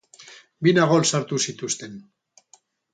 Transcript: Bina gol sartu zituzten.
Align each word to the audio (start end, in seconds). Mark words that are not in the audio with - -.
Bina 0.67 0.87
gol 0.93 1.07
sartu 1.11 1.41
zituzten. 1.47 2.05